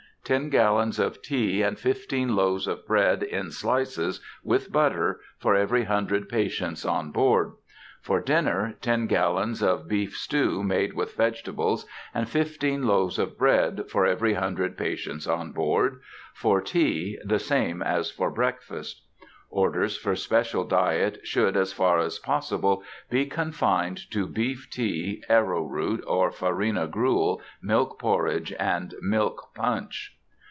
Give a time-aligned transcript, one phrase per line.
[0.23, 5.83] ten gallons of tea and fifteen loaves of bread in slices, with butter, for every
[5.83, 7.51] hundred patients on board;
[8.01, 13.83] for dinner, ten gallons of beef stew made with vegetables, and fifteen loaves of bread,
[13.89, 15.99] for every hundred patients on board;
[16.33, 19.01] for tea, the same as for breakfast.
[19.49, 25.63] Orders for special diet should, as far as possible, be confined to beef tea, arrow
[25.65, 30.17] root or farina gruel, milk porridge, and milk punch.